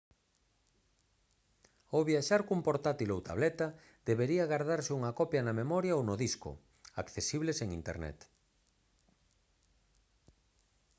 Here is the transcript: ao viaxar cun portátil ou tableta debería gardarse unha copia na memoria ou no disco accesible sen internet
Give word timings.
ao 1.91 2.01
viaxar 2.09 2.41
cun 2.47 2.59
portátil 2.67 3.09
ou 3.15 3.21
tableta 3.29 3.67
debería 4.09 4.49
gardarse 4.53 4.91
unha 4.99 5.15
copia 5.19 5.45
na 5.45 5.57
memoria 5.61 5.97
ou 5.97 6.03
no 6.09 6.15
disco 6.23 6.51
accesible 7.01 7.51
sen 7.59 7.69
internet 7.79 8.19